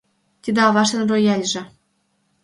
Тиде 0.43 0.59
аваштын 0.69 1.01
рояльже. 1.09 1.61